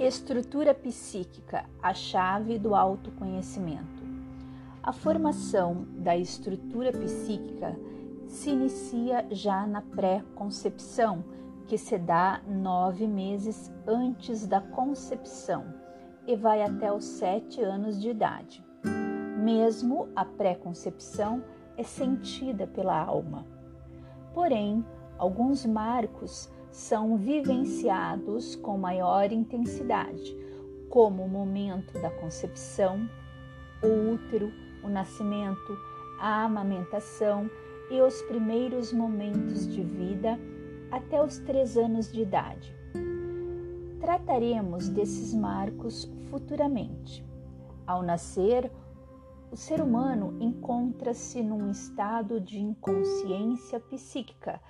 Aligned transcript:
Estrutura 0.00 0.72
psíquica, 0.72 1.66
a 1.82 1.92
chave 1.92 2.58
do 2.58 2.74
autoconhecimento. 2.74 4.02
A 4.82 4.94
formação 4.94 5.86
da 5.90 6.16
estrutura 6.16 6.90
psíquica 6.90 7.78
se 8.26 8.48
inicia 8.48 9.26
já 9.30 9.66
na 9.66 9.82
pré-concepção, 9.82 11.22
que 11.66 11.76
se 11.76 11.98
dá 11.98 12.40
nove 12.48 13.06
meses 13.06 13.70
antes 13.86 14.46
da 14.46 14.62
concepção 14.62 15.66
e 16.26 16.34
vai 16.34 16.62
até 16.62 16.90
os 16.90 17.04
sete 17.04 17.60
anos 17.60 18.00
de 18.00 18.08
idade. 18.08 18.64
Mesmo 19.36 20.08
a 20.16 20.24
pré-concepção 20.24 21.44
é 21.76 21.82
sentida 21.82 22.66
pela 22.66 22.98
alma. 22.98 23.44
Porém, 24.32 24.82
alguns 25.18 25.66
marcos 25.66 26.50
são 26.70 27.16
vivenciados 27.16 28.54
com 28.56 28.78
maior 28.78 29.32
intensidade, 29.32 30.36
como 30.88 31.24
o 31.24 31.28
momento 31.28 31.92
da 32.00 32.10
concepção, 32.10 33.08
o 33.82 34.12
útero, 34.12 34.52
o 34.82 34.88
nascimento, 34.88 35.76
a 36.18 36.44
amamentação 36.44 37.50
e 37.90 38.00
os 38.00 38.22
primeiros 38.22 38.92
momentos 38.92 39.66
de 39.66 39.82
vida 39.82 40.38
até 40.90 41.22
os 41.22 41.38
três 41.38 41.76
anos 41.76 42.10
de 42.12 42.22
idade. 42.22 42.74
Trataremos 44.00 44.88
desses 44.88 45.34
marcos 45.34 46.10
futuramente. 46.30 47.24
Ao 47.86 48.02
nascer, 48.02 48.70
o 49.50 49.56
ser 49.56 49.80
humano 49.80 50.36
encontra-se 50.40 51.42
num 51.42 51.70
estado 51.70 52.40
de 52.40 52.60
inconsciência 52.60 53.80
psíquica. 53.80 54.60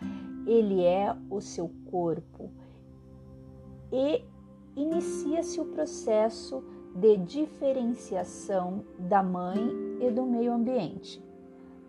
Ele 0.47 0.83
é 0.83 1.15
o 1.29 1.41
seu 1.41 1.71
corpo 1.91 2.51
e 3.93 4.25
inicia-se 4.75 5.61
o 5.61 5.67
processo 5.67 6.65
de 6.95 7.19
diferenciação 7.19 8.85
da 8.99 9.23
mãe 9.23 9.59
e 10.01 10.11
do 10.11 10.25
meio 10.25 10.53
ambiente. 10.53 11.23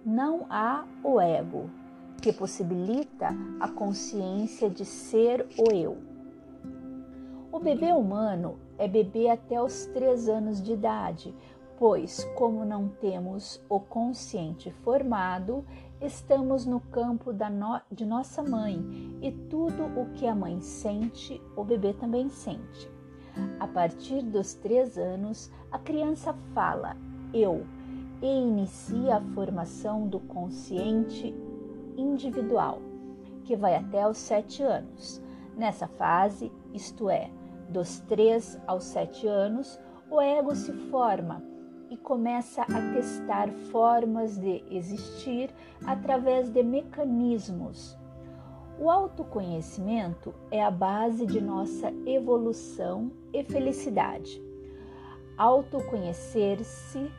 Não 0.06 0.46
há 0.50 0.86
o 1.04 1.20
ego, 1.20 1.70
que 2.22 2.34
possibilita 2.34 3.30
a 3.60 3.68
consciência 3.70 4.70
de 4.70 4.84
ser 4.84 5.48
o 5.58 5.72
eu. 5.74 5.98
O 7.52 7.60
bebê 7.60 7.94
humano 7.94 8.60
é 8.78 8.88
bebê 8.88 9.30
até 9.30 9.62
os 9.62 9.86
três 9.88 10.28
anos 10.28 10.62
de 10.62 10.74
idade, 10.74 11.34
pois, 11.82 12.24
como 12.36 12.64
não 12.64 12.88
temos 12.88 13.60
o 13.68 13.80
consciente 13.80 14.70
formado, 14.70 15.66
estamos 16.00 16.64
no 16.64 16.80
campo 16.80 17.34
no, 17.34 17.82
de 17.92 18.06
nossa 18.06 18.44
mãe 18.44 18.78
e 19.20 19.32
tudo 19.50 19.86
o 20.00 20.14
que 20.14 20.28
a 20.28 20.36
mãe 20.36 20.62
sente, 20.62 21.42
o 21.56 21.64
bebê 21.64 21.92
também 21.92 22.30
sente. 22.30 22.88
A 23.60 23.68
partir 23.68 24.22
dos 24.22 24.54
três 24.54 24.96
anos, 24.96 25.52
a 25.72 25.80
criança 25.80 26.36
fala 26.54 26.96
eu 27.34 27.66
e 28.22 28.28
inicia 28.28 29.16
a 29.16 29.34
formação 29.34 30.08
do 30.08 30.20
consciente 30.20 31.34
individual, 31.98 32.80
que 33.44 33.56
vai 33.56 33.76
até 33.76 34.08
os 34.08 34.20
sete 34.20 34.62
anos. 34.62 35.20
Nessa 35.58 35.88
fase, 35.88 36.52
isto 36.76 37.10
é, 37.10 37.32
dos 37.70 38.02
três 38.02 38.62
aos 38.68 38.84
sete 38.84 39.26
anos, 39.26 39.80
o 40.12 40.22
ego 40.22 40.54
se 40.54 40.72
forma 40.92 41.50
e 41.92 41.98
começa 41.98 42.62
a 42.62 42.94
testar 42.94 43.52
formas 43.70 44.38
de 44.38 44.64
existir 44.72 45.54
através 45.86 46.50
de 46.50 46.64
mecanismos. 46.64 47.98
O 48.80 48.90
autoconhecimento 48.90 50.34
é 50.50 50.64
a 50.64 50.72
base 50.72 51.26
de 51.26 51.42
nossa 51.42 51.94
evolução 52.06 53.12
e 53.34 53.44
felicidade. 53.44 54.42
Autoconhecer-se 55.38 57.12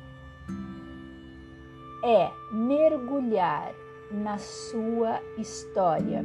é 2.02 2.30
mergulhar 2.50 3.74
na 4.10 4.38
sua 4.38 5.20
história, 5.36 6.24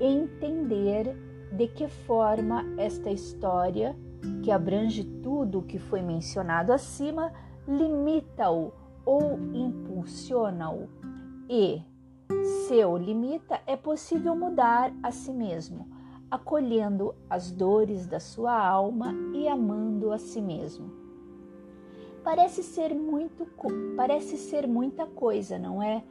entender 0.00 1.16
de 1.52 1.66
que 1.66 1.88
forma 1.88 2.64
esta 2.78 3.10
história 3.10 3.96
que 4.42 4.50
abrange 4.50 5.04
tudo 5.04 5.58
o 5.58 5.62
que 5.62 5.78
foi 5.78 6.02
mencionado 6.02 6.72
acima, 6.72 7.32
limita-o 7.66 8.72
ou 9.04 9.38
impulsiona-o. 9.52 10.88
E, 11.48 11.82
se 12.66 12.84
o 12.84 12.96
limita, 12.96 13.60
é 13.66 13.76
possível 13.76 14.34
mudar 14.36 14.92
a 15.02 15.10
si 15.10 15.32
mesmo, 15.32 15.88
acolhendo 16.30 17.14
as 17.28 17.50
dores 17.50 18.06
da 18.06 18.20
sua 18.20 18.56
alma 18.56 19.14
e 19.34 19.48
amando 19.48 20.12
a 20.12 20.18
si 20.18 20.40
mesmo. 20.40 20.90
Parece 22.22 22.62
ser 22.62 22.94
muito, 22.94 23.46
parece 23.96 24.36
ser 24.36 24.66
muita 24.68 25.06
coisa, 25.06 25.58
não 25.58 25.82
é? 25.82 26.04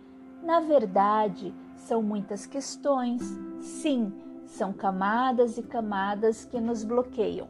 Na 0.43 0.59
verdade, 0.59 1.53
são 1.75 2.01
muitas 2.01 2.45
questões. 2.45 3.21
Sim, 3.61 4.11
são 4.45 4.73
camadas 4.73 5.57
e 5.57 5.63
camadas 5.63 6.45
que 6.45 6.59
nos 6.59 6.83
bloqueiam 6.83 7.47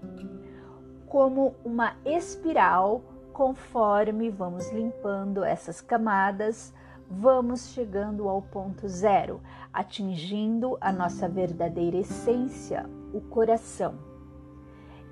como 1.10 1.56
uma 1.66 1.96
espiral, 2.06 3.02
conforme 3.34 4.30
vamos 4.30 4.72
limpando 4.72 5.44
essas 5.44 5.82
camadas, 5.82 6.72
vamos 7.10 7.70
chegando 7.70 8.30
ao 8.30 8.44
ponto 8.44 8.88
zero, 8.88 9.42
atingindo 9.74 10.78
a 10.80 10.92
nossa 10.92 11.28
verdadeira 11.28 11.98
essência, 11.98 12.88
o 13.12 13.20
coração. 13.22 13.96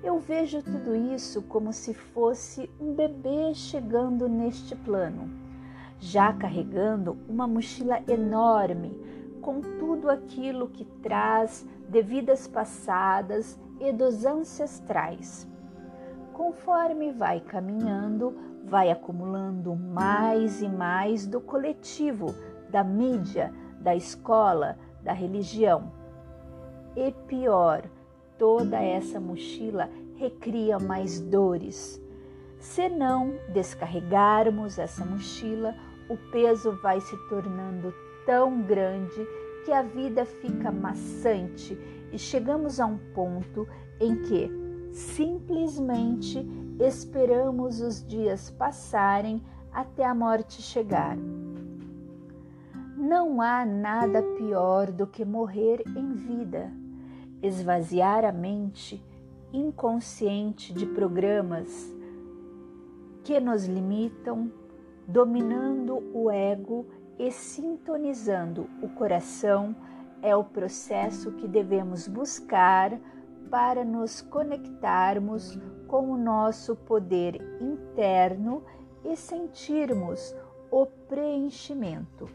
Eu 0.00 0.20
vejo 0.20 0.62
tudo 0.62 0.94
isso 0.94 1.42
como 1.42 1.72
se 1.72 1.92
fosse 1.92 2.70
um 2.80 2.94
bebê 2.94 3.52
chegando 3.52 4.28
neste 4.28 4.76
plano, 4.76 5.28
já 5.98 6.32
carregando 6.32 7.18
uma 7.28 7.48
mochila 7.48 8.00
enorme 8.06 8.96
com 9.40 9.60
tudo 9.80 10.08
aquilo 10.08 10.68
que 10.68 10.84
traz 10.84 11.66
de 11.88 12.02
vidas 12.02 12.46
passadas 12.46 13.58
e 13.80 13.92
dos 13.92 14.24
ancestrais 14.24 15.47
conforme 16.38 17.10
vai 17.10 17.40
caminhando, 17.40 18.32
vai 18.64 18.92
acumulando 18.92 19.74
mais 19.74 20.62
e 20.62 20.68
mais 20.68 21.26
do 21.26 21.40
coletivo, 21.40 22.32
da 22.70 22.84
mídia, 22.84 23.52
da 23.80 23.96
escola, 23.96 24.78
da 25.02 25.12
religião. 25.12 25.90
E 26.94 27.10
pior, 27.26 27.82
toda 28.38 28.80
essa 28.80 29.18
mochila 29.18 29.90
recria 30.14 30.78
mais 30.78 31.18
dores. 31.18 32.00
Se 32.60 32.88
não 32.88 33.34
descarregarmos 33.52 34.78
essa 34.78 35.04
mochila, 35.04 35.74
o 36.08 36.16
peso 36.30 36.70
vai 36.80 37.00
se 37.00 37.16
tornando 37.28 37.92
tão 38.24 38.62
grande 38.62 39.26
que 39.64 39.72
a 39.72 39.82
vida 39.82 40.24
fica 40.24 40.70
maçante 40.70 41.76
e 42.12 42.18
chegamos 42.18 42.78
a 42.78 42.86
um 42.86 42.96
ponto 43.12 43.66
em 44.00 44.14
que 44.22 44.57
Simplesmente 44.98 46.44
esperamos 46.80 47.80
os 47.80 48.04
dias 48.04 48.50
passarem 48.50 49.40
até 49.72 50.04
a 50.04 50.12
morte 50.12 50.60
chegar. 50.60 51.16
Não 52.96 53.40
há 53.40 53.64
nada 53.64 54.20
pior 54.36 54.90
do 54.90 55.06
que 55.06 55.24
morrer 55.24 55.84
em 55.96 56.14
vida, 56.14 56.72
esvaziar 57.40 58.24
a 58.24 58.32
mente 58.32 59.00
inconsciente 59.52 60.72
de 60.72 60.84
programas 60.84 61.96
que 63.22 63.38
nos 63.38 63.66
limitam, 63.66 64.50
dominando 65.06 66.02
o 66.12 66.28
ego 66.28 66.84
e 67.16 67.30
sintonizando 67.30 68.68
o 68.82 68.88
coração 68.88 69.76
é 70.20 70.34
o 70.34 70.42
processo 70.42 71.30
que 71.34 71.46
devemos 71.46 72.08
buscar 72.08 72.98
para 73.50 73.84
nos 73.84 74.20
conectarmos 74.20 75.58
com 75.86 76.10
o 76.10 76.16
nosso 76.16 76.76
poder 76.76 77.40
interno 77.60 78.62
e 79.04 79.16
sentirmos 79.16 80.34
o 80.70 80.86
preenchimento. 80.86 82.28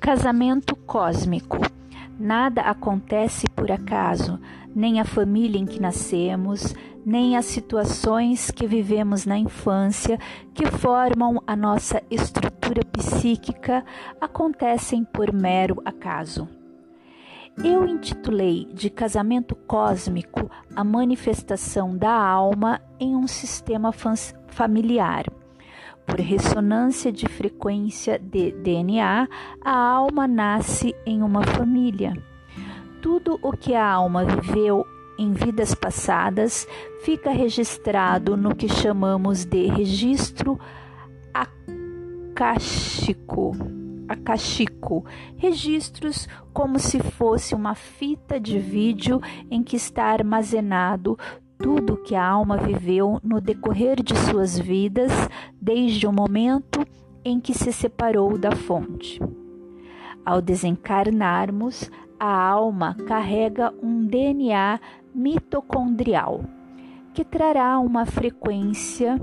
Casamento 0.00 0.76
cósmico. 0.76 1.58
Nada 2.18 2.60
acontece 2.62 3.48
por 3.48 3.72
acaso, 3.72 4.38
nem 4.74 5.00
a 5.00 5.04
família 5.04 5.58
em 5.58 5.66
que 5.66 5.80
nascemos, 5.80 6.74
nem 7.04 7.36
as 7.36 7.44
situações 7.44 8.50
que 8.50 8.66
vivemos 8.66 9.26
na 9.26 9.38
infância, 9.38 10.18
que 10.54 10.66
formam 10.66 11.42
a 11.46 11.54
nossa 11.54 12.02
estrutura 12.10 12.82
psíquica, 12.84 13.84
acontecem 14.20 15.04
por 15.04 15.32
mero 15.32 15.82
acaso. 15.84 16.48
Eu 17.62 17.86
intitulei 17.86 18.66
de 18.72 18.90
Casamento 18.90 19.54
Cósmico 19.54 20.50
a 20.74 20.82
manifestação 20.82 21.96
da 21.96 22.12
alma 22.12 22.80
em 22.98 23.14
um 23.14 23.28
sistema 23.28 23.92
familiar, 24.48 25.24
por 26.06 26.20
ressonância 26.20 27.10
de 27.10 27.26
frequência 27.26 28.18
de 28.18 28.52
DNA, 28.52 29.26
a 29.64 29.72
alma 29.72 30.28
nasce 30.28 30.94
em 31.06 31.22
uma 31.22 31.42
família. 31.42 32.12
Tudo 33.00 33.38
o 33.42 33.52
que 33.52 33.74
a 33.74 33.86
alma 33.86 34.24
viveu 34.24 34.86
em 35.18 35.32
vidas 35.32 35.74
passadas 35.74 36.66
fica 37.02 37.30
registrado 37.30 38.36
no 38.36 38.54
que 38.54 38.68
chamamos 38.68 39.44
de 39.44 39.66
registro 39.66 40.58
acástico. 42.32 43.52
Akashico, 44.06 45.02
registros 45.36 46.28
como 46.52 46.78
se 46.78 47.00
fosse 47.00 47.54
uma 47.54 47.74
fita 47.74 48.38
de 48.38 48.58
vídeo 48.58 49.18
em 49.50 49.62
que 49.62 49.76
está 49.76 50.04
armazenado 50.04 51.16
tudo 51.58 51.96
que 51.96 52.14
a 52.14 52.22
alma 52.22 52.58
viveu 52.58 53.18
no 53.22 53.40
decorrer 53.40 54.02
de 54.02 54.14
suas 54.14 54.58
vidas, 54.58 55.10
desde 55.60 56.06
o 56.06 56.12
momento 56.12 56.86
em 57.24 57.40
que 57.40 57.54
se 57.54 57.72
separou 57.72 58.36
da 58.36 58.52
fonte. 58.52 59.20
Ao 60.24 60.42
desencarnarmos, 60.42 61.90
a 62.18 62.48
alma 62.48 62.94
carrega 63.06 63.72
um 63.82 64.06
DNA 64.06 64.80
mitocondrial, 65.14 66.44
que 67.12 67.24
trará 67.24 67.78
uma 67.78 68.04
frequência 68.04 69.20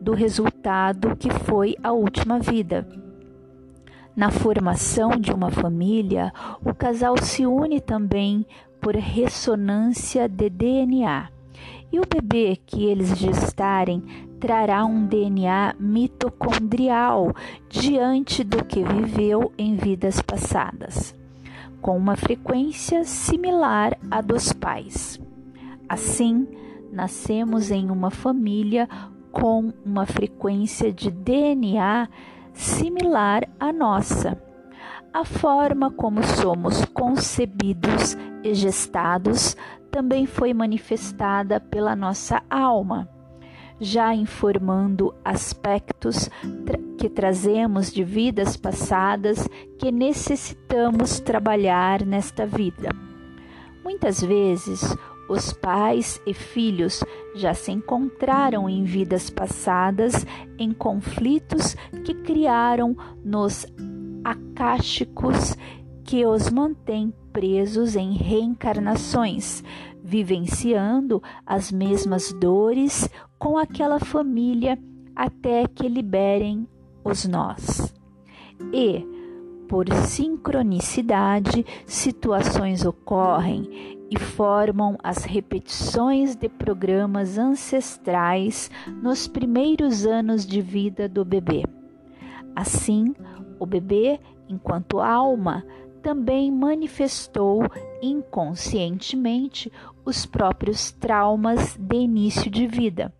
do 0.00 0.14
resultado 0.14 1.14
que 1.16 1.30
foi 1.30 1.76
a 1.82 1.92
última 1.92 2.38
vida. 2.38 2.86
Na 4.16 4.30
formação 4.30 5.10
de 5.10 5.30
uma 5.30 5.50
família, 5.50 6.32
o 6.64 6.74
casal 6.74 7.18
se 7.18 7.44
une 7.46 7.80
também 7.80 8.46
por 8.80 8.94
ressonância 8.94 10.26
de 10.26 10.48
DNA. 10.48 11.28
E 11.92 12.00
o 12.00 12.02
bebê 12.08 12.56
que 12.64 12.84
eles 12.86 13.16
gestarem 13.16 14.02
trará 14.40 14.84
um 14.84 15.06
DNA 15.06 15.74
mitocondrial 15.78 17.32
diante 17.68 18.42
do 18.42 18.64
que 18.64 18.82
viveu 18.82 19.52
em 19.56 19.76
vidas 19.76 20.20
passadas, 20.20 21.14
com 21.86 21.96
uma 21.96 22.16
frequência 22.16 23.04
similar 23.04 23.96
à 24.10 24.20
dos 24.20 24.52
pais. 24.52 25.20
Assim, 25.88 26.44
nascemos 26.90 27.70
em 27.70 27.92
uma 27.92 28.10
família 28.10 28.88
com 29.30 29.72
uma 29.84 30.04
frequência 30.04 30.92
de 30.92 31.12
DNA 31.12 32.08
similar 32.52 33.44
à 33.60 33.72
nossa. 33.72 34.36
A 35.14 35.24
forma 35.24 35.88
como 35.92 36.24
somos 36.24 36.84
concebidos 36.86 38.16
e 38.42 38.52
gestados 38.52 39.56
também 39.88 40.26
foi 40.26 40.52
manifestada 40.52 41.60
pela 41.60 41.94
nossa 41.94 42.42
alma, 42.50 43.08
já 43.80 44.14
informando 44.14 45.14
aspectos 45.24 46.30
que 46.98 47.08
trazemos 47.08 47.92
de 47.92 48.02
vidas 48.02 48.56
passadas 48.56 49.48
que 49.78 49.92
necessitamos 49.92 51.20
trabalhar 51.20 52.04
nesta 52.04 52.46
vida. 52.46 52.88
Muitas 53.84 54.20
vezes, 54.20 54.96
os 55.28 55.52
pais 55.52 56.20
e 56.26 56.32
filhos 56.32 57.02
já 57.34 57.52
se 57.52 57.72
encontraram 57.72 58.68
em 58.68 58.84
vidas 58.84 59.28
passadas 59.28 60.26
em 60.58 60.72
conflitos 60.72 61.76
que 62.04 62.14
criaram 62.14 62.96
nos 63.24 63.66
acásticos 64.24 65.56
que 66.04 66.24
os 66.24 66.50
mantém 66.50 67.12
presos 67.32 67.96
em 67.96 68.12
reencarnações, 68.12 69.62
vivenciando 70.02 71.20
as 71.44 71.72
mesmas 71.72 72.32
dores 72.32 73.10
com 73.38 73.58
aquela 73.58 73.98
família 73.98 74.78
até 75.14 75.66
que 75.66 75.88
liberem 75.88 76.68
os 77.04 77.26
nós. 77.26 77.94
E, 78.72 79.04
por 79.68 79.88
sincronicidade, 79.92 81.64
situações 81.86 82.84
ocorrem 82.84 83.96
e 84.10 84.18
formam 84.18 84.96
as 85.02 85.24
repetições 85.24 86.36
de 86.36 86.48
programas 86.48 87.38
ancestrais 87.38 88.70
nos 89.02 89.26
primeiros 89.26 90.06
anos 90.06 90.46
de 90.46 90.60
vida 90.60 91.08
do 91.08 91.24
bebê. 91.24 91.64
Assim, 92.54 93.14
o 93.58 93.66
bebê, 93.66 94.20
enquanto 94.48 95.00
alma, 95.00 95.64
também 96.02 96.52
manifestou 96.52 97.64
inconscientemente 98.00 99.72
os 100.04 100.24
próprios 100.24 100.92
traumas 100.92 101.76
de 101.76 101.96
início 101.96 102.48
de 102.48 102.66
vida. 102.66 103.12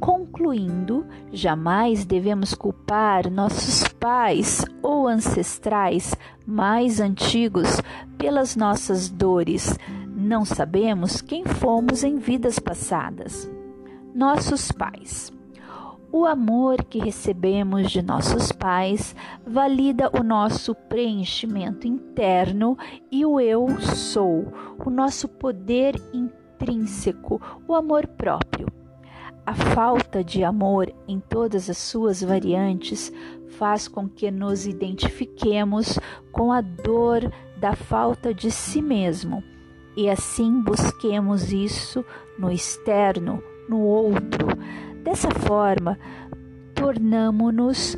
Concluindo, 0.00 1.04
jamais 1.32 2.04
devemos 2.04 2.54
culpar 2.54 3.28
nossos 3.30 3.88
pais 3.88 4.64
ou 4.80 5.08
ancestrais 5.08 6.14
mais 6.46 7.00
antigos 7.00 7.80
pelas 8.16 8.54
nossas 8.54 9.08
dores. 9.08 9.76
Não 10.06 10.44
sabemos 10.44 11.20
quem 11.20 11.44
fomos 11.44 12.04
em 12.04 12.16
vidas 12.16 12.58
passadas. 12.58 13.50
Nossos 14.14 14.70
pais. 14.70 15.32
O 16.10 16.24
amor 16.24 16.84
que 16.84 17.00
recebemos 17.00 17.90
de 17.90 18.00
nossos 18.00 18.50
pais 18.50 19.14
valida 19.46 20.10
o 20.18 20.22
nosso 20.22 20.74
preenchimento 20.74 21.86
interno 21.86 22.78
e 23.10 23.26
o 23.26 23.38
eu 23.38 23.68
sou, 23.80 24.46
o 24.78 24.88
nosso 24.88 25.28
poder 25.28 26.00
intrínseco, 26.14 27.42
o 27.66 27.74
amor 27.74 28.06
próprio. 28.06 28.67
A 29.48 29.54
falta 29.54 30.22
de 30.22 30.44
amor 30.44 30.92
em 31.08 31.18
todas 31.18 31.70
as 31.70 31.78
suas 31.78 32.22
variantes 32.22 33.10
faz 33.56 33.88
com 33.88 34.06
que 34.06 34.30
nos 34.30 34.66
identifiquemos 34.66 35.98
com 36.30 36.52
a 36.52 36.60
dor 36.60 37.32
da 37.56 37.74
falta 37.74 38.34
de 38.34 38.50
si 38.50 38.82
mesmo 38.82 39.42
e 39.96 40.10
assim 40.10 40.60
busquemos 40.60 41.50
isso 41.50 42.04
no 42.38 42.52
externo, 42.52 43.42
no 43.70 43.80
outro. 43.80 44.48
Dessa 45.02 45.30
forma, 45.30 45.98
tornamo-nos 46.74 47.96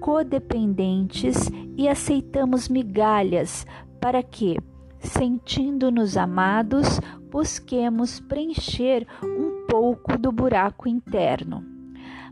codependentes 0.00 1.50
e 1.78 1.88
aceitamos 1.88 2.68
migalhas 2.68 3.66
para 3.98 4.22
que, 4.22 4.58
sentindo-nos 4.98 6.18
amados, 6.18 7.00
busquemos 7.30 8.20
preencher 8.20 9.06
um 9.24 9.49
pouco 9.70 10.18
do 10.18 10.32
buraco 10.32 10.88
interno. 10.88 11.64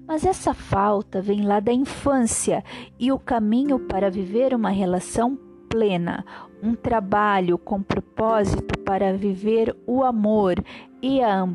Mas 0.05 0.27
essa 0.27 0.53
falta 0.53 1.23
vem 1.23 1.43
lá 1.43 1.61
da 1.61 1.73
infância 1.73 2.65
e 2.99 3.13
o 3.13 3.19
caminho 3.19 3.79
para 3.79 4.11
viver 4.11 4.53
uma 4.53 4.71
relação 4.71 5.39
plena, 5.69 6.25
um 6.61 6.75
trabalho 6.75 7.57
com 7.57 7.81
propósito 7.81 8.77
para 8.81 9.17
viver 9.17 9.77
o 9.87 10.03
amor 10.03 10.57
e 11.01 11.23
a 11.23 11.47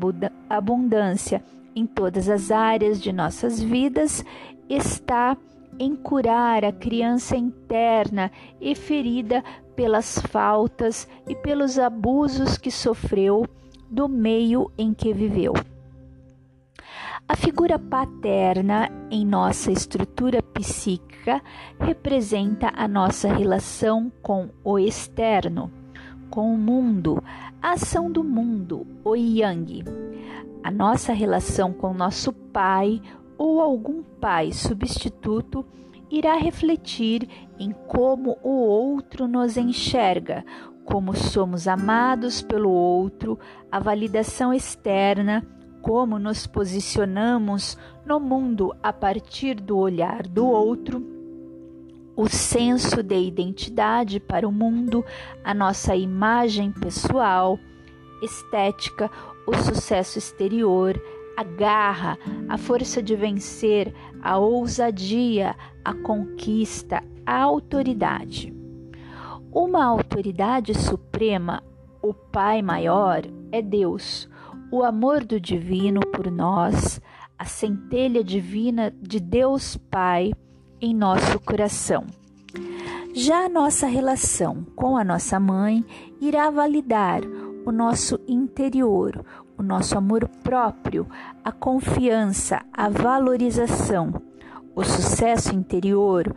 abundância 0.48 1.44
em 1.76 1.86
todas 1.86 2.30
as 2.30 2.50
áreas 2.50 3.02
de 3.02 3.12
nossas 3.12 3.60
vidas 3.60 4.24
está 4.68 5.36
em 5.78 5.94
curar 5.94 6.64
a 6.64 6.72
criança 6.72 7.36
interna 7.36 8.30
e 8.60 8.74
ferida 8.74 9.44
pelas 9.76 10.18
faltas 10.30 11.06
e 11.28 11.34
pelos 11.34 11.78
abusos 11.78 12.56
que 12.56 12.70
sofreu 12.70 13.44
do 13.90 14.08
meio 14.08 14.70
em 14.78 14.94
que 14.94 15.12
viveu. 15.12 15.52
A 17.26 17.34
figura 17.36 17.78
paterna 17.78 18.90
em 19.10 19.24
nossa 19.24 19.72
estrutura 19.72 20.42
psíquica 20.42 21.42
representa 21.80 22.70
a 22.76 22.86
nossa 22.86 23.32
relação 23.32 24.12
com 24.20 24.50
o 24.62 24.78
externo, 24.78 25.72
com 26.28 26.54
o 26.54 26.58
mundo, 26.58 27.24
a 27.62 27.72
ação 27.72 28.12
do 28.12 28.22
mundo, 28.22 28.86
o 29.02 29.16
yang. 29.16 29.82
A 30.62 30.70
nossa 30.70 31.14
relação 31.14 31.72
com 31.72 31.94
nosso 31.94 32.30
pai 32.30 33.00
ou 33.38 33.62
algum 33.62 34.02
pai 34.02 34.52
substituto 34.52 35.64
irá 36.10 36.34
refletir 36.36 37.26
em 37.58 37.72
como 37.88 38.36
o 38.42 38.50
outro 38.50 39.26
nos 39.26 39.56
enxerga, 39.56 40.44
como 40.84 41.16
somos 41.16 41.66
amados 41.66 42.42
pelo 42.42 42.70
outro, 42.70 43.38
a 43.72 43.80
validação 43.80 44.52
externa, 44.52 45.42
como 45.84 46.18
nos 46.18 46.46
posicionamos 46.46 47.76
no 48.06 48.18
mundo 48.18 48.74
a 48.82 48.90
partir 48.90 49.56
do 49.56 49.76
olhar 49.76 50.26
do 50.26 50.46
outro, 50.46 51.04
o 52.16 52.26
senso 52.26 53.02
de 53.02 53.20
identidade 53.20 54.18
para 54.18 54.48
o 54.48 54.52
mundo, 54.52 55.04
a 55.44 55.52
nossa 55.52 55.94
imagem 55.94 56.72
pessoal, 56.72 57.58
estética, 58.22 59.10
o 59.46 59.54
sucesso 59.58 60.16
exterior, 60.16 60.98
a 61.36 61.44
garra, 61.44 62.18
a 62.48 62.56
força 62.56 63.02
de 63.02 63.14
vencer, 63.14 63.94
a 64.22 64.38
ousadia, 64.38 65.54
a 65.84 65.92
conquista, 65.92 67.04
a 67.26 67.42
autoridade. 67.42 68.54
Uma 69.52 69.84
autoridade 69.84 70.72
suprema, 70.72 71.62
o 72.00 72.14
Pai 72.14 72.62
maior, 72.62 73.22
é 73.52 73.60
Deus, 73.60 74.30
o 74.74 74.82
amor 74.82 75.22
do 75.22 75.38
divino 75.38 76.00
por 76.00 76.28
nós, 76.32 77.00
a 77.38 77.44
centelha 77.44 78.24
divina 78.24 78.92
de 79.00 79.20
Deus 79.20 79.76
Pai 79.76 80.32
em 80.80 80.92
nosso 80.92 81.38
coração. 81.38 82.04
Já 83.14 83.44
a 83.44 83.48
nossa 83.48 83.86
relação 83.86 84.66
com 84.74 84.96
a 84.96 85.04
nossa 85.04 85.38
mãe 85.38 85.84
irá 86.20 86.50
validar 86.50 87.20
o 87.64 87.70
nosso 87.70 88.18
interior, 88.26 89.24
o 89.56 89.62
nosso 89.62 89.96
amor 89.96 90.28
próprio, 90.42 91.06
a 91.44 91.52
confiança, 91.52 92.60
a 92.72 92.88
valorização, 92.88 94.12
o 94.74 94.82
sucesso 94.82 95.54
interior, 95.54 96.34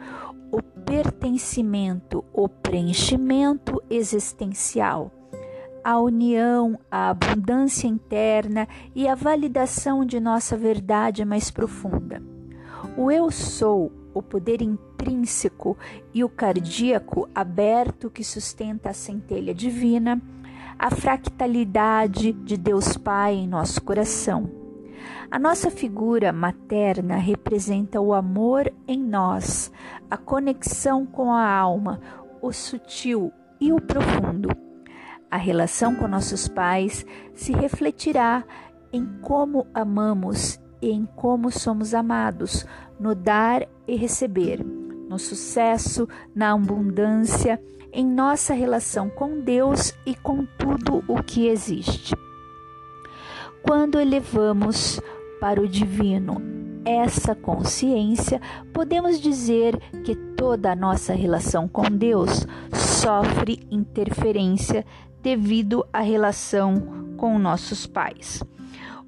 o 0.52 0.62
pertencimento, 0.62 2.24
o 2.32 2.48
preenchimento 2.48 3.82
existencial, 3.90 5.12
a 5.88 5.98
união, 6.02 6.78
a 6.92 7.12
abundância 7.12 7.88
interna 7.88 8.68
e 8.94 9.08
a 9.08 9.16
validação 9.16 10.04
de 10.04 10.20
nossa 10.20 10.58
verdade 10.58 11.24
mais 11.24 11.50
profunda. 11.50 12.22
O 12.98 13.10
eu 13.10 13.32
sou, 13.32 13.90
o 14.14 14.22
poder 14.22 14.62
intrínseco 14.62 15.78
e 16.14 16.26
o 16.26 16.30
cardíaco 16.30 17.30
aberto 17.34 18.10
que 18.10 18.22
sustenta 18.22 18.90
a 18.90 18.94
centelha 18.94 19.56
divina, 19.56 20.22
a 20.78 20.92
fractalidade 20.92 22.34
de 22.34 22.58
Deus 22.58 22.98
Pai 22.98 23.36
em 23.36 23.48
nosso 23.48 23.82
coração. 23.82 24.52
A 25.32 25.40
nossa 25.40 25.72
figura 25.72 26.34
materna 26.34 27.16
representa 27.16 28.02
o 28.02 28.14
amor 28.14 28.70
em 28.86 29.02
nós, 29.02 29.72
a 30.12 30.18
conexão 30.18 31.06
com 31.06 31.32
a 31.32 31.50
alma, 31.50 32.02
o 32.42 32.52
sutil 32.52 33.32
e 33.58 33.72
o 33.72 33.80
profundo. 33.80 34.67
A 35.30 35.38
relação 35.38 35.96
com 35.96 36.08
nossos 36.08 36.48
pais 36.48 37.06
se 37.34 37.52
refletirá 37.52 38.44
em 38.94 39.06
como 39.22 39.68
amamos 39.74 40.60
e 40.82 40.90
em 40.90 41.06
como 41.16 41.52
somos 41.52 41.94
amados, 41.94 42.66
no 43.00 43.14
dar 43.14 43.68
e 43.88 43.96
receber, 43.96 44.64
no 44.64 45.20
sucesso, 45.20 46.08
na 46.34 46.54
abundância, 46.54 47.62
em 47.92 48.06
nossa 48.06 48.54
relação 48.54 49.10
com 49.10 49.42
Deus 49.42 49.94
e 50.06 50.16
com 50.16 50.46
tudo 50.58 51.04
o 51.08 51.22
que 51.22 51.48
existe. 51.48 52.16
Quando 53.64 54.00
elevamos 54.00 55.02
para 55.42 55.62
o 55.62 55.68
divino 55.68 56.42
essa 56.86 57.36
consciência, 57.36 58.40
podemos 58.74 59.20
dizer 59.20 59.78
que 60.06 60.16
toda 60.16 60.72
a 60.72 60.76
nossa 60.76 61.14
relação 61.14 61.68
com 61.68 61.84
Deus 61.84 62.48
sofre 62.72 63.60
interferência 63.70 64.86
devido 65.28 65.86
à 65.92 66.00
relação 66.00 67.16
com 67.18 67.38
nossos 67.38 67.86
pais. 67.86 68.42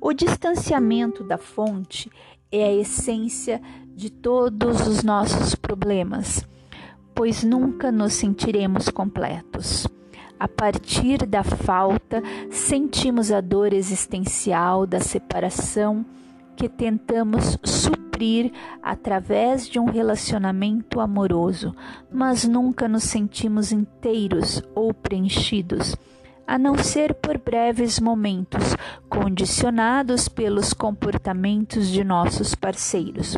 O 0.02 0.12
distanciamento 0.12 1.24
da 1.24 1.38
fonte 1.38 2.12
é 2.52 2.66
a 2.66 2.74
essência 2.74 3.62
de 3.96 4.10
todos 4.10 4.86
os 4.86 5.02
nossos 5.02 5.56
problemas, 5.56 6.46
pois 7.16 7.42
nunca 7.42 7.90
nos 7.90 8.12
sentiremos 8.16 8.90
completos. 8.90 9.88
A 10.38 10.46
partir 10.46 11.26
da 11.26 11.42
falta, 11.42 12.22
sentimos 12.52 13.32
a 13.32 13.40
dor 13.40 13.72
existencial 13.72 14.86
da 14.86 15.00
separação 15.00 16.06
que 16.58 16.68
tentamos 16.68 17.58
suprir 17.64 18.52
através 18.84 19.70
de 19.70 19.80
um 19.80 19.86
relacionamento 19.86 21.00
amoroso, 21.00 21.74
mas 22.12 22.44
nunca 22.44 22.90
nos 22.90 23.04
sentimos 23.04 23.72
inteiros 23.72 24.62
ou 24.76 24.94
preenchidos 24.94 25.96
a 26.50 26.58
não 26.58 26.76
ser 26.76 27.14
por 27.14 27.38
breves 27.38 28.00
momentos, 28.00 28.76
condicionados 29.08 30.28
pelos 30.28 30.74
comportamentos 30.74 31.88
de 31.90 32.04
nossos 32.04 32.56
parceiros. 32.56 33.38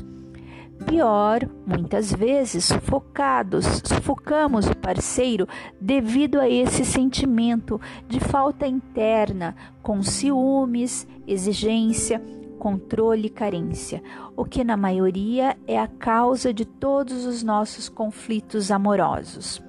Pior, 0.85 1.41
muitas 1.67 2.13
vezes 2.13 2.63
sufocados, 2.63 3.65
sufocamos 3.83 4.65
o 4.65 4.77
parceiro 4.77 5.45
devido 5.79 6.39
a 6.39 6.47
esse 6.47 6.85
sentimento 6.85 7.81
de 8.07 8.21
falta 8.21 8.65
interna, 8.65 9.57
com 9.83 10.01
ciúmes, 10.01 11.05
exigência, 11.27 12.21
controle 12.57 13.27
e 13.27 13.29
carência, 13.29 14.01
o 14.37 14.45
que 14.45 14.63
na 14.63 14.77
maioria 14.77 15.57
é 15.67 15.77
a 15.77 15.87
causa 15.87 16.53
de 16.53 16.63
todos 16.63 17.25
os 17.25 17.43
nossos 17.43 17.89
conflitos 17.89 18.71
amorosos. 18.71 19.61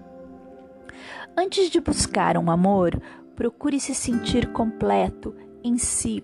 Antes 1.36 1.70
de 1.70 1.80
buscar 1.80 2.36
um 2.36 2.50
amor, 2.50 3.00
procure 3.42 3.80
se 3.80 3.92
sentir 3.92 4.52
completo 4.52 5.34
em 5.64 5.76
si, 5.76 6.22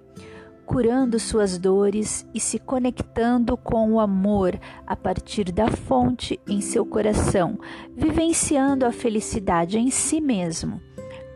curando 0.64 1.18
suas 1.18 1.58
dores 1.58 2.24
e 2.32 2.38
se 2.38 2.60
conectando 2.60 3.56
com 3.56 3.92
o 3.92 3.98
amor 3.98 4.56
a 4.86 4.94
partir 4.94 5.50
da 5.50 5.66
fonte 5.66 6.38
em 6.46 6.60
seu 6.60 6.86
coração, 6.86 7.58
vivenciando 7.96 8.86
a 8.86 8.92
felicidade 8.92 9.80
em 9.80 9.90
si 9.90 10.20
mesmo, 10.20 10.80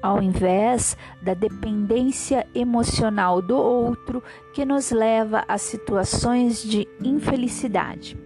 ao 0.01 0.23
invés 0.23 0.97
da 1.21 1.35
dependência 1.35 2.47
emocional 2.55 3.43
do 3.43 3.57
outro 3.57 4.23
que 4.55 4.65
nos 4.65 4.93
leva 4.93 5.45
a 5.49 5.59
situações 5.59 6.63
de 6.63 6.87
infelicidade. 7.03 8.17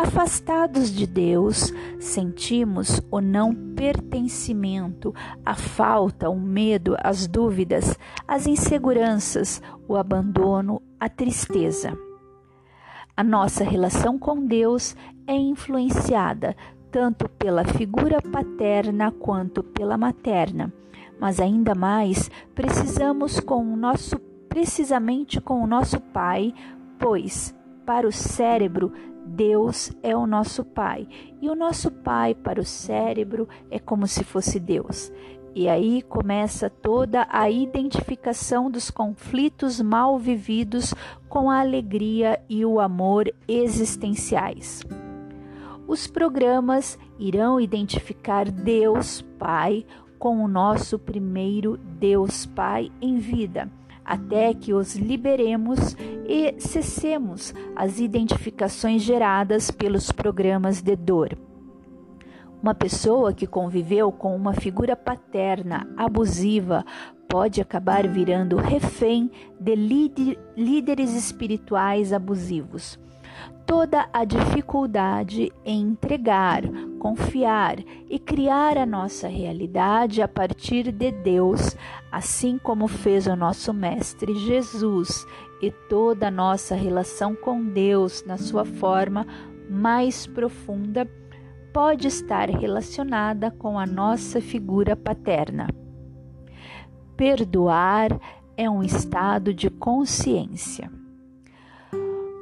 Afastados 0.00 0.92
de 0.92 1.08
Deus, 1.08 1.74
sentimos 1.98 3.02
o 3.10 3.20
não 3.20 3.52
pertencimento, 3.74 5.12
a 5.44 5.56
falta, 5.56 6.30
o 6.30 6.38
medo, 6.38 6.96
as 7.02 7.26
dúvidas, 7.26 7.98
as 8.24 8.46
inseguranças, 8.46 9.60
o 9.88 9.96
abandono, 9.96 10.80
a 11.00 11.08
tristeza. 11.08 11.98
A 13.16 13.24
nossa 13.24 13.64
relação 13.64 14.16
com 14.20 14.46
Deus 14.46 14.94
é 15.26 15.34
influenciada 15.34 16.56
tanto 16.92 17.28
pela 17.30 17.64
figura 17.64 18.22
paterna 18.22 19.10
quanto 19.10 19.64
pela 19.64 19.98
materna, 19.98 20.72
mas 21.18 21.40
ainda 21.40 21.74
mais 21.74 22.30
precisamos 22.54 23.40
com 23.40 23.64
o 23.64 23.76
nosso 23.76 24.16
precisamente 24.48 25.40
com 25.40 25.60
o 25.60 25.66
nosso 25.66 25.98
pai, 25.98 26.54
pois 27.00 27.52
para 27.84 28.06
o 28.06 28.12
cérebro 28.12 28.92
Deus 29.28 29.92
é 30.02 30.16
o 30.16 30.26
nosso 30.26 30.64
Pai 30.64 31.06
e 31.40 31.48
o 31.48 31.54
nosso 31.54 31.90
Pai 31.90 32.34
para 32.34 32.60
o 32.60 32.64
cérebro 32.64 33.48
é 33.70 33.78
como 33.78 34.06
se 34.06 34.24
fosse 34.24 34.58
Deus. 34.58 35.12
E 35.54 35.68
aí 35.68 36.02
começa 36.02 36.70
toda 36.70 37.26
a 37.30 37.50
identificação 37.50 38.70
dos 38.70 38.90
conflitos 38.90 39.80
mal 39.80 40.18
vividos 40.18 40.94
com 41.28 41.50
a 41.50 41.60
alegria 41.60 42.40
e 42.48 42.64
o 42.64 42.80
amor 42.80 43.32
existenciais. 43.46 44.82
Os 45.86 46.06
programas 46.06 46.98
irão 47.18 47.60
identificar 47.60 48.50
Deus 48.50 49.22
Pai 49.38 49.84
com 50.18 50.42
o 50.42 50.48
nosso 50.48 50.98
primeiro 50.98 51.76
Deus 51.76 52.46
Pai 52.46 52.90
em 53.00 53.18
vida 53.18 53.70
até 54.08 54.54
que 54.54 54.72
os 54.72 54.96
liberemos 54.96 55.94
e 56.26 56.54
cessemos 56.58 57.54
as 57.76 58.00
identificações 58.00 59.02
geradas 59.02 59.70
pelos 59.70 60.10
programas 60.10 60.80
de 60.80 60.96
dor. 60.96 61.36
Uma 62.62 62.74
pessoa 62.74 63.34
que 63.34 63.46
conviveu 63.46 64.10
com 64.10 64.34
uma 64.34 64.54
figura 64.54 64.96
paterna 64.96 65.86
abusiva 65.94 66.84
pode 67.28 67.60
acabar 67.60 68.08
virando 68.08 68.56
refém 68.56 69.30
de 69.60 69.74
líderes 70.56 71.14
espirituais 71.14 72.12
abusivos 72.12 72.98
toda 73.68 74.08
a 74.14 74.24
dificuldade 74.24 75.52
em 75.62 75.82
entregar, 75.82 76.62
confiar 76.98 77.78
e 78.10 78.18
criar 78.18 78.76
a 78.76 78.84
nossa 78.84 79.28
realidade 79.28 80.20
a 80.20 80.28
partir 80.28 80.92
de 80.92 81.10
Deus, 81.10 81.76
assim 82.12 82.58
como 82.58 82.86
fez 82.88 83.26
o 83.26 83.36
nosso 83.36 83.72
Mestre 83.72 84.34
Jesus, 84.34 85.26
e 85.62 85.70
toda 85.88 86.28
a 86.28 86.30
nossa 86.30 86.74
relação 86.74 87.34
com 87.34 87.64
Deus 87.64 88.24
na 88.26 88.36
sua 88.36 88.64
forma 88.64 89.26
mais 89.70 90.26
profunda 90.26 91.08
pode 91.72 92.08
estar 92.08 92.48
relacionada 92.48 93.50
com 93.50 93.78
a 93.78 93.86
nossa 93.86 94.40
figura 94.40 94.96
paterna. 94.96 95.68
Perdoar 97.16 98.18
é 98.56 98.68
um 98.68 98.82
estado 98.82 99.52
de 99.52 99.70
consciência. 99.70 100.90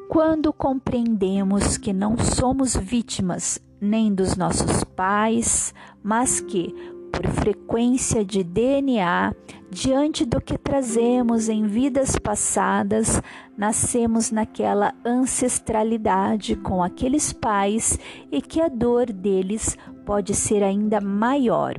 Quando 0.09 0.53
compreendemos 0.53 1.77
que 1.77 1.93
não 1.93 2.17
somos 2.17 2.75
vítimas 2.77 3.61
nem 3.81 4.15
dos 4.15 4.37
nossos 4.37 4.85
pais, 4.85 5.75
mas 6.03 6.41
que, 6.41 6.75
por 7.13 7.27
frequência 7.29 8.25
de 8.25 8.43
DNA, 8.43 9.35
diante 9.71 10.25
do 10.25 10.41
que 10.41 10.59
trazemos 10.59 11.49
em 11.49 11.67
vidas 11.67 12.19
passadas, 12.19 13.23
nascemos 13.57 14.31
naquela 14.31 14.95
ancestralidade 15.05 16.57
com 16.57 16.83
aqueles 16.83 17.33
pais 17.33 17.99
e 18.31 18.41
que 18.43 18.61
a 18.61 18.69
dor 18.69 19.13
deles 19.13 19.77
pode 20.05 20.35
ser 20.35 20.63
ainda 20.63 21.01
maior. 21.01 21.75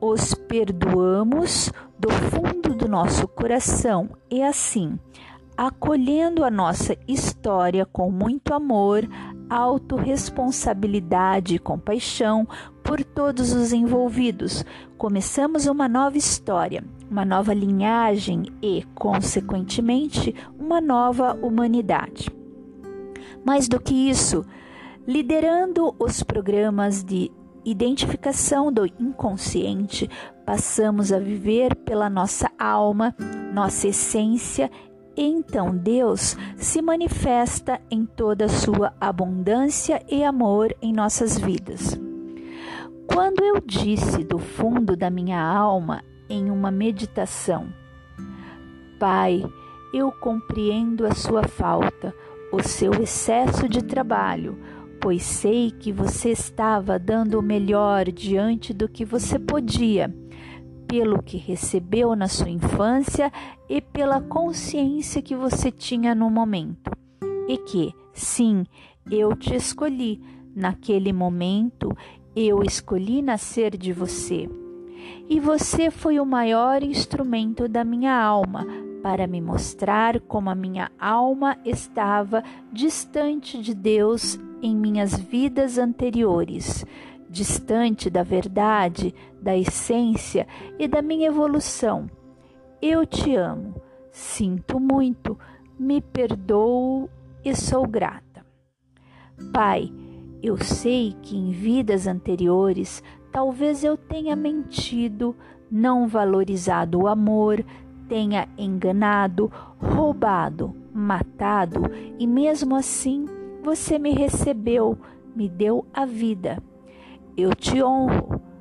Os 0.00 0.34
perdoamos 0.34 1.72
do 1.98 2.10
fundo 2.10 2.74
do 2.74 2.88
nosso 2.88 3.26
coração 3.26 4.10
e 4.30 4.42
assim 4.42 4.98
acolhendo 5.56 6.44
a 6.44 6.50
nossa 6.50 6.96
história 7.06 7.86
com 7.86 8.10
muito 8.10 8.52
amor, 8.52 9.08
autorresponsabilidade 9.48 11.54
e 11.54 11.58
compaixão 11.58 12.46
por 12.82 13.04
todos 13.04 13.52
os 13.52 13.72
envolvidos. 13.72 14.64
Começamos 14.98 15.66
uma 15.66 15.88
nova 15.88 16.18
história, 16.18 16.84
uma 17.10 17.24
nova 17.24 17.54
linhagem 17.54 18.44
e, 18.60 18.84
consequentemente, 18.94 20.34
uma 20.58 20.80
nova 20.80 21.34
humanidade. 21.34 22.28
Mais 23.44 23.68
do 23.68 23.80
que 23.80 23.94
isso, 23.94 24.44
liderando 25.06 25.94
os 25.98 26.22
programas 26.22 27.04
de 27.04 27.30
identificação 27.64 28.72
do 28.72 28.86
inconsciente, 28.98 30.08
passamos 30.44 31.12
a 31.12 31.18
viver 31.18 31.74
pela 31.76 32.10
nossa 32.10 32.50
alma, 32.58 33.14
nossa 33.52 33.88
essência 33.88 34.70
então 35.16 35.76
Deus 35.76 36.36
se 36.56 36.82
manifesta 36.82 37.80
em 37.90 38.04
toda 38.04 38.46
a 38.46 38.48
sua 38.48 38.92
abundância 39.00 40.02
e 40.08 40.24
amor 40.24 40.74
em 40.82 40.92
nossas 40.92 41.38
vidas. 41.38 41.98
Quando 43.06 43.44
eu 43.44 43.60
disse 43.60 44.24
do 44.24 44.38
fundo 44.38 44.96
da 44.96 45.10
minha 45.10 45.40
alma 45.40 46.02
em 46.28 46.50
uma 46.50 46.70
meditação, 46.70 47.68
Pai, 48.98 49.44
eu 49.92 50.10
compreendo 50.10 51.06
a 51.06 51.14
sua 51.14 51.46
falta, 51.46 52.14
o 52.50 52.62
seu 52.62 52.92
excesso 52.94 53.68
de 53.68 53.82
trabalho, 53.82 54.58
pois 55.00 55.22
sei 55.22 55.70
que 55.70 55.92
você 55.92 56.30
estava 56.30 56.98
dando 56.98 57.38
o 57.38 57.42
melhor 57.42 58.06
diante 58.10 58.72
do 58.72 58.88
que 58.88 59.04
você 59.04 59.38
podia 59.38 60.12
pelo 60.86 61.22
que 61.22 61.36
recebeu 61.36 62.14
na 62.14 62.28
sua 62.28 62.50
infância 62.50 63.32
e 63.68 63.80
pela 63.80 64.20
consciência 64.20 65.22
que 65.22 65.34
você 65.34 65.70
tinha 65.70 66.14
no 66.14 66.30
momento. 66.30 66.90
E 67.48 67.58
que, 67.58 67.92
sim, 68.12 68.64
eu 69.10 69.34
te 69.36 69.54
escolhi. 69.54 70.20
Naquele 70.54 71.12
momento, 71.12 71.96
eu 72.34 72.62
escolhi 72.62 73.20
nascer 73.20 73.76
de 73.76 73.92
você. 73.92 74.48
E 75.28 75.40
você 75.40 75.90
foi 75.90 76.20
o 76.20 76.26
maior 76.26 76.82
instrumento 76.82 77.68
da 77.68 77.84
minha 77.84 78.16
alma 78.16 78.66
para 79.02 79.26
me 79.26 79.40
mostrar 79.40 80.20
como 80.20 80.48
a 80.48 80.54
minha 80.54 80.90
alma 80.98 81.58
estava 81.64 82.42
distante 82.72 83.60
de 83.60 83.74
Deus 83.74 84.38
em 84.62 84.74
minhas 84.74 85.18
vidas 85.18 85.76
anteriores 85.76 86.86
distante 87.34 88.08
da 88.08 88.22
verdade, 88.22 89.12
da 89.44 89.54
essência 89.56 90.48
e 90.78 90.88
da 90.88 91.02
minha 91.02 91.28
evolução. 91.28 92.10
Eu 92.80 93.06
te 93.06 93.36
amo, 93.36 93.74
sinto 94.10 94.80
muito, 94.80 95.38
me 95.78 96.00
perdoo 96.00 97.10
e 97.44 97.54
sou 97.54 97.86
grata. 97.86 98.44
Pai, 99.52 99.92
eu 100.42 100.56
sei 100.56 101.14
que 101.22 101.36
em 101.36 101.50
vidas 101.50 102.06
anteriores 102.06 103.02
talvez 103.30 103.84
eu 103.84 103.96
tenha 103.96 104.34
mentido, 104.34 105.36
não 105.70 106.08
valorizado 106.08 107.02
o 107.02 107.08
amor, 107.08 107.64
tenha 108.08 108.48
enganado, 108.56 109.52
roubado, 109.78 110.74
matado 110.92 111.82
e 112.18 112.26
mesmo 112.26 112.76
assim 112.76 113.26
você 113.62 113.98
me 113.98 114.12
recebeu, 114.12 114.96
me 115.34 115.48
deu 115.48 115.84
a 115.92 116.06
vida. 116.06 116.62
Eu 117.36 117.54
te 117.54 117.82
honro. 117.82 118.53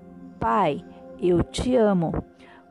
Pai, 0.43 0.83
eu 1.21 1.41
te 1.41 1.73
amo. 1.77 2.11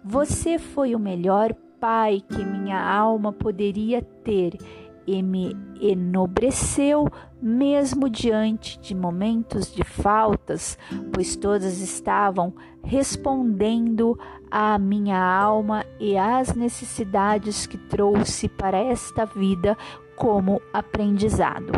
Você 0.05 0.59
foi 0.59 0.95
o 0.95 0.99
melhor 0.99 1.55
pai 1.81 2.23
que 2.29 2.45
minha 2.45 2.79
alma 2.79 3.33
poderia 3.33 4.03
ter 4.03 4.59
e 5.07 5.23
me 5.23 5.57
enobreceu 5.81 7.09
mesmo 7.41 8.11
diante 8.11 8.79
de 8.79 8.95
momentos 8.95 9.73
de 9.75 9.83
faltas, 9.85 10.77
pois 11.15 11.35
todas 11.35 11.81
estavam 11.81 12.53
respondendo 12.85 14.19
à 14.51 14.79
minha 14.79 15.19
alma 15.19 15.83
e 15.99 16.15
às 16.19 16.55
necessidades 16.55 17.67
que 17.67 17.79
trouxe 17.79 18.51
para 18.51 18.77
esta 18.77 19.25
vida 19.25 19.79
como 20.15 20.61
aprendizado. 20.75 21.73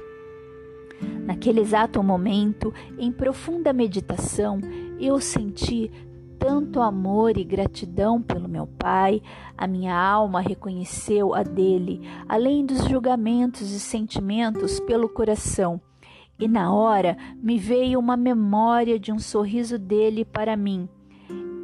Naquele 1.24 1.60
exato 1.60 2.02
momento, 2.02 2.72
em 2.98 3.10
profunda 3.10 3.72
meditação, 3.72 4.60
eu 4.98 5.20
senti 5.20 5.90
tanto 6.38 6.80
amor 6.80 7.38
e 7.38 7.44
gratidão 7.44 8.20
pelo 8.20 8.48
meu 8.48 8.66
Pai, 8.66 9.22
a 9.56 9.66
minha 9.66 9.96
alma 9.96 10.40
reconheceu 10.40 11.34
a 11.34 11.42
dele, 11.42 12.02
além 12.28 12.66
dos 12.66 12.84
julgamentos 12.86 13.70
e 13.72 13.80
sentimentos 13.80 14.78
pelo 14.80 15.08
coração. 15.08 15.80
E 16.38 16.46
na 16.46 16.72
hora 16.72 17.16
me 17.42 17.58
veio 17.58 17.98
uma 17.98 18.16
memória 18.16 18.98
de 18.98 19.10
um 19.12 19.18
sorriso 19.18 19.78
dele 19.78 20.24
para 20.24 20.56
mim. 20.56 20.88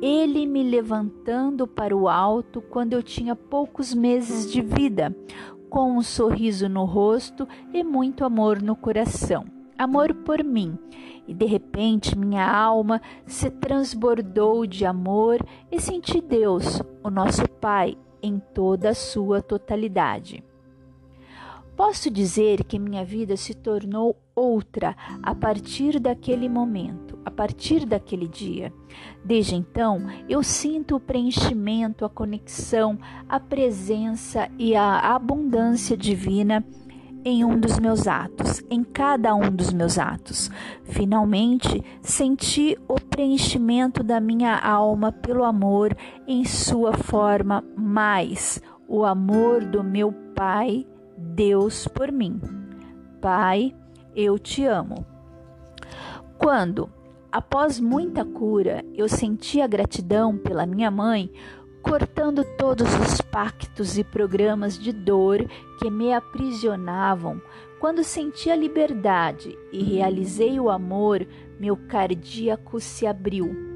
Ele 0.00 0.46
me 0.46 0.62
levantando 0.62 1.66
para 1.66 1.94
o 1.94 2.08
alto 2.08 2.62
quando 2.62 2.94
eu 2.94 3.02
tinha 3.02 3.36
poucos 3.36 3.92
meses 3.92 4.50
de 4.50 4.62
vida, 4.62 5.14
com 5.68 5.98
um 5.98 6.02
sorriso 6.02 6.68
no 6.68 6.84
rosto 6.84 7.46
e 7.74 7.84
muito 7.84 8.24
amor 8.24 8.62
no 8.62 8.74
coração. 8.74 9.59
Amor 9.80 10.12
por 10.12 10.44
mim. 10.44 10.78
E 11.26 11.32
de 11.32 11.46
repente 11.46 12.14
minha 12.14 12.46
alma 12.46 13.00
se 13.24 13.48
transbordou 13.48 14.66
de 14.66 14.84
amor 14.84 15.38
e 15.72 15.80
senti 15.80 16.20
Deus, 16.20 16.82
o 17.02 17.08
nosso 17.08 17.48
Pai, 17.48 17.96
em 18.22 18.38
toda 18.52 18.90
a 18.90 18.94
sua 18.94 19.40
totalidade. 19.40 20.44
Posso 21.74 22.10
dizer 22.10 22.62
que 22.64 22.78
minha 22.78 23.06
vida 23.06 23.38
se 23.38 23.54
tornou 23.54 24.18
outra 24.34 24.94
a 25.22 25.34
partir 25.34 25.98
daquele 25.98 26.46
momento, 26.46 27.18
a 27.24 27.30
partir 27.30 27.86
daquele 27.86 28.28
dia. 28.28 28.70
Desde 29.24 29.54
então, 29.54 30.02
eu 30.28 30.42
sinto 30.42 30.96
o 30.96 31.00
preenchimento, 31.00 32.04
a 32.04 32.10
conexão, 32.10 32.98
a 33.26 33.40
presença 33.40 34.46
e 34.58 34.76
a 34.76 35.14
abundância 35.14 35.96
divina 35.96 36.62
em 37.24 37.44
um 37.44 37.58
dos 37.58 37.78
meus 37.78 38.06
atos, 38.06 38.62
em 38.70 38.82
cada 38.82 39.34
um 39.34 39.50
dos 39.50 39.72
meus 39.72 39.98
atos. 39.98 40.50
Finalmente, 40.84 41.82
senti 42.02 42.78
o 42.88 42.94
preenchimento 42.94 44.02
da 44.02 44.20
minha 44.20 44.58
alma 44.58 45.12
pelo 45.12 45.44
amor 45.44 45.96
em 46.26 46.44
sua 46.44 46.92
forma 46.92 47.64
mais, 47.76 48.60
o 48.88 49.04
amor 49.04 49.64
do 49.64 49.84
meu 49.84 50.12
Pai 50.34 50.86
Deus 51.16 51.86
por 51.86 52.10
mim. 52.10 52.40
Pai, 53.20 53.74
eu 54.16 54.38
te 54.38 54.64
amo. 54.64 55.04
Quando, 56.38 56.90
após 57.30 57.78
muita 57.78 58.24
cura, 58.24 58.82
eu 58.94 59.08
senti 59.08 59.60
a 59.60 59.66
gratidão 59.66 60.38
pela 60.38 60.64
minha 60.64 60.90
mãe, 60.90 61.30
cortando 61.82 62.44
todos 62.56 62.88
os 63.00 63.20
pactos 63.20 63.98
e 63.98 64.04
programas 64.04 64.78
de 64.78 64.92
dor 64.92 65.46
que 65.78 65.90
me 65.90 66.12
aprisionavam, 66.12 67.40
quando 67.78 68.04
senti 68.04 68.50
a 68.50 68.56
liberdade 68.56 69.56
e 69.72 69.82
realizei 69.82 70.60
o 70.60 70.70
amor, 70.70 71.26
meu 71.58 71.76
cardíaco 71.76 72.78
se 72.80 73.06
abriu 73.06 73.70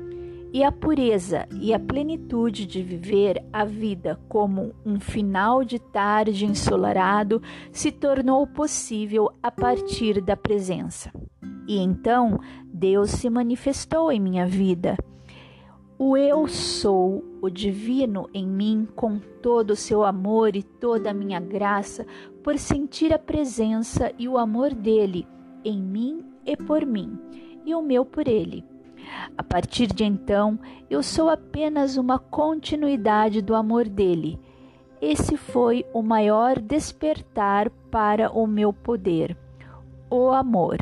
e 0.54 0.62
a 0.62 0.70
pureza 0.70 1.48
e 1.60 1.74
a 1.74 1.80
plenitude 1.80 2.64
de 2.64 2.80
viver 2.80 3.44
a 3.52 3.64
vida 3.64 4.20
como 4.28 4.72
um 4.86 5.00
final 5.00 5.64
de 5.64 5.80
tarde 5.80 6.46
ensolarado 6.46 7.42
se 7.72 7.90
tornou 7.90 8.46
possível 8.46 9.32
a 9.42 9.50
partir 9.50 10.20
da 10.20 10.36
presença. 10.36 11.10
E 11.66 11.76
então 11.78 12.38
Deus 12.72 13.10
se 13.10 13.28
manifestou 13.28 14.12
em 14.12 14.20
minha 14.20 14.46
vida. 14.46 14.96
O 15.96 16.16
eu 16.16 16.48
sou, 16.48 17.24
o 17.40 17.48
divino 17.48 18.28
em 18.34 18.44
mim, 18.44 18.88
com 18.96 19.20
todo 19.40 19.70
o 19.70 19.76
seu 19.76 20.02
amor 20.02 20.56
e 20.56 20.62
toda 20.62 21.10
a 21.10 21.14
minha 21.14 21.38
graça, 21.38 22.04
por 22.42 22.58
sentir 22.58 23.14
a 23.14 23.18
presença 23.18 24.12
e 24.18 24.28
o 24.28 24.36
amor 24.36 24.74
dele 24.74 25.24
em 25.64 25.80
mim 25.80 26.24
e 26.44 26.56
por 26.56 26.84
mim, 26.84 27.16
e 27.64 27.76
o 27.76 27.80
meu 27.80 28.04
por 28.04 28.26
ele. 28.26 28.64
A 29.38 29.42
partir 29.44 29.86
de 29.86 30.02
então, 30.02 30.58
eu 30.90 31.00
sou 31.00 31.30
apenas 31.30 31.96
uma 31.96 32.18
continuidade 32.18 33.40
do 33.40 33.54
amor 33.54 33.88
dele. 33.88 34.36
Esse 35.00 35.36
foi 35.36 35.86
o 35.92 36.02
maior 36.02 36.58
despertar 36.58 37.70
para 37.90 38.32
o 38.32 38.48
meu 38.48 38.72
poder, 38.72 39.36
o 40.10 40.30
amor. 40.30 40.78